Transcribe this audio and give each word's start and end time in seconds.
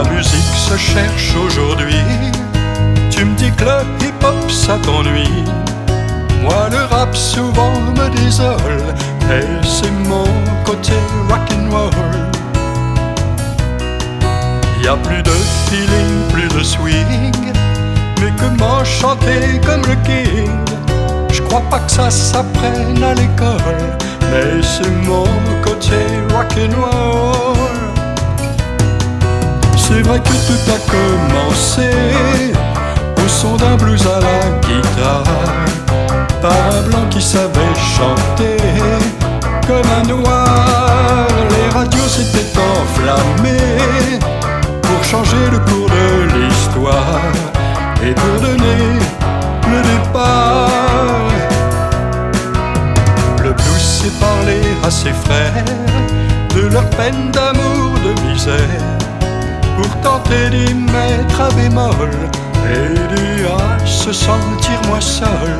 musique 0.00 0.56
se 0.56 0.76
cherche 0.76 1.34
aujourd'hui. 1.44 2.00
Tu 3.10 3.24
me 3.26 3.34
dis 3.36 3.50
que 3.52 3.64
le 3.64 4.06
hip-hop 4.06 4.50
ça 4.50 4.78
t'ennuie. 4.82 5.44
Moi 6.42 6.68
le 6.70 6.82
rap 6.92 7.14
souvent 7.14 7.72
me 7.96 8.08
désole 8.16 8.82
et 9.30 9.44
c'est 9.62 9.90
mon 10.08 10.24
côté 10.64 10.94
rock'n'roll. 11.28 11.90
Y 14.82 14.88
a 14.88 14.96
plus 14.96 15.22
de 15.22 15.36
feeling, 15.68 16.14
plus 16.32 16.48
de 16.48 16.64
swing, 16.64 17.52
mais 18.20 18.32
comment 18.40 18.82
chanter 18.84 19.60
comme 19.64 19.82
le 19.82 19.96
king? 20.06 20.50
Je 21.30 21.40
crois 21.42 21.62
pas 21.70 21.78
que 21.80 21.92
ça 21.92 22.10
s'apprenne 22.10 23.02
à 23.02 23.14
l'école, 23.14 23.98
mais 24.30 24.60
c'est 24.62 24.90
mon 25.06 25.26
côté 25.62 26.00
rock'n'roll. 26.34 27.21
C'est 29.94 30.08
vrai 30.08 30.20
que 30.20 30.28
tout 30.28 30.70
a 30.70 30.78
commencé 30.90 31.90
au 33.18 33.28
son 33.28 33.56
d'un 33.56 33.76
blues 33.76 34.06
à 34.06 34.20
la 34.20 34.58
guitare 34.66 35.22
par 36.40 36.52
un 36.72 36.82
blanc 36.88 37.06
qui 37.10 37.20
savait 37.20 37.74
chanter 37.76 38.56
comme 39.66 39.90
un 40.00 40.08
noir. 40.08 41.26
Les 41.50 41.68
radios 41.76 42.08
s'étaient 42.08 42.58
enflammées 42.58 44.18
pour 44.80 45.04
changer 45.04 45.50
le 45.50 45.58
cours 45.58 45.90
de 45.90 46.38
l'histoire 46.38 47.20
et 48.02 48.14
pour 48.14 48.40
donner 48.40 48.98
le 49.70 49.82
départ. 49.82 51.28
Le 53.42 53.52
blues 53.52 54.00
s'est 54.00 54.18
parlé 54.18 54.58
à 54.82 54.90
ses 54.90 55.12
frères 55.12 55.64
de 56.54 56.62
leur 56.72 56.88
peine 56.90 57.30
d'amour, 57.30 57.92
de 58.02 58.20
misère 58.26 59.01
pour 59.76 60.00
tenter 60.00 60.50
d'y 60.50 60.74
mettre 60.74 61.40
à 61.40 61.50
bémol 61.50 62.10
et 62.70 63.14
d'y 63.14 63.46
à 63.46 63.86
se 63.86 64.12
sentir 64.12 64.78
moins 64.88 65.00
seul. 65.00 65.56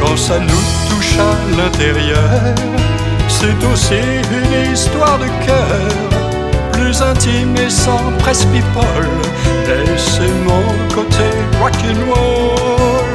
Quand 0.00 0.16
ça 0.16 0.38
nous 0.38 0.64
touche 0.88 1.16
à 1.18 1.56
l'intérieur, 1.56 2.40
c'est 3.28 3.64
aussi 3.72 4.02
une 4.38 4.72
histoire 4.72 5.18
de 5.18 5.28
cœur, 5.46 5.80
plus 6.72 7.00
intime 7.02 7.56
et 7.56 7.70
sans 7.70 8.12
presse 8.18 8.44
people. 8.46 9.08
Et 9.66 9.98
c'est 9.98 10.34
mon 10.44 10.64
côté 10.94 11.28
rock'n'roll. 11.60 13.12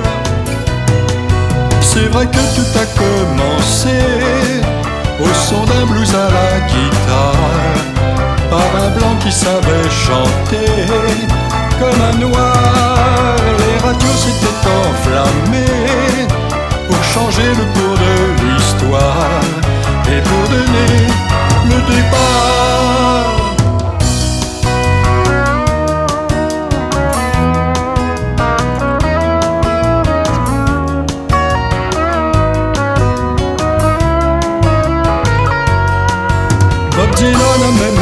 C'est 1.81 2.07
vrai 2.13 2.25
que 2.27 2.43
tout 2.55 2.79
a 2.79 2.85
commencé 3.03 3.99
au 5.19 5.33
son 5.33 5.65
d'un 5.65 5.85
blues 5.85 6.13
à 6.15 6.29
la 6.29 6.59
guitare 6.67 7.36
un 7.36 7.36
qui 9.27 9.33
savait 9.33 9.89
chanter 9.89 10.71
comme 11.79 12.01
un 12.01 12.17
noir. 12.17 13.35
Les 13.59 13.77
radios 13.85 14.17
s'étaient 14.23 14.69
enflammées 14.85 16.27
pour 16.87 17.03
changer 17.03 17.49
le 17.49 17.65
cours 17.75 17.97
de 18.05 18.15
l'histoire 18.43 19.41
et 20.13 20.21
pour 20.21 20.43
donner 20.49 21.07
le 21.71 21.77
départ. 21.93 22.37
Bob 36.95 37.11
Dylan 37.15 37.61
a 37.67 37.71
même 37.83 37.96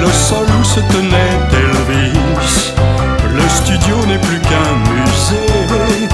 le 0.00 0.12
sol 0.12 0.46
où 0.60 0.64
se 0.64 0.80
tenait 0.92 1.38
Elvis. 1.52 2.72
Le 3.34 3.48
studio 3.48 3.96
n'est 4.06 4.18
plus 4.18 4.40
qu'un 4.40 4.72
musée. 4.90 6.08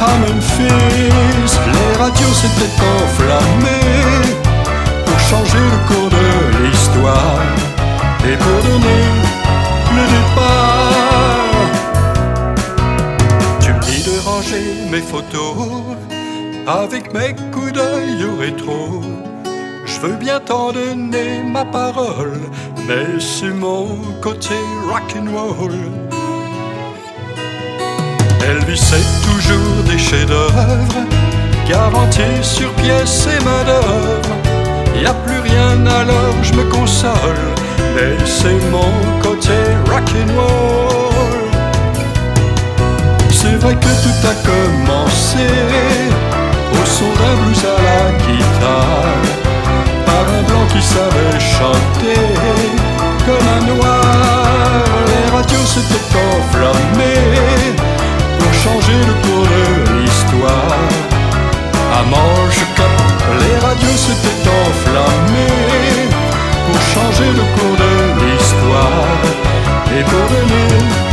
À 0.00 0.18
Memphis, 0.18 1.52
les 1.74 1.98
radios 1.98 2.34
s'étaient 2.34 2.76
enflammées 2.98 4.36
pour 5.06 5.18
changer 5.20 5.64
le 5.74 5.78
cours 5.88 6.10
de 6.10 6.64
l'histoire 6.64 7.40
et 8.24 8.36
pour 8.36 8.58
donner 8.68 9.04
le 9.96 10.04
départ. 10.16 10.92
Tu 13.60 13.72
me 13.72 13.80
dis 13.80 14.02
de 14.02 14.18
ranger 14.24 14.66
mes 14.90 15.00
photos 15.00 15.56
avec 16.66 17.12
mes 17.14 17.34
coups 17.52 17.72
d'œil 17.72 18.24
au 18.24 18.36
rétro. 18.40 19.31
Veux 20.02 20.16
bien 20.16 20.40
t'en 20.40 20.72
donner 20.72 21.44
ma 21.44 21.64
parole, 21.64 22.40
mais 22.88 23.20
c'est 23.20 23.54
mon 23.54 23.86
côté 24.20 24.56
rock'n'roll. 24.90 25.78
Elvis 28.44 28.78
c'est 28.78 29.06
toujours 29.22 29.84
des 29.88 29.98
chefs-d'œuvre, 29.98 31.06
garantis 31.68 32.42
sur 32.42 32.72
pièce 32.72 33.28
et 33.28 33.44
main 33.44 33.62
d'œuvre. 33.64 35.00
Y 35.00 35.06
a 35.06 35.14
plus 35.14 35.38
rien 35.38 35.86
alors 35.86 36.34
je 36.42 36.52
me 36.54 36.64
console, 36.64 37.46
mais 37.94 38.16
c'est 38.26 38.58
mon 38.72 38.90
côté 39.22 39.54
rock'n'roll. 39.88 41.48
C'est 43.30 43.54
vrai 43.54 43.76
que 43.76 43.92
tout 44.02 44.26
a 44.26 44.34
commencé 44.50 45.46
le 67.30 67.44
cours 67.54 67.76
de 67.76 67.92
l'histoire. 68.24 69.22
Et 69.96 70.02
pour 70.04 70.24
venir 70.34 71.11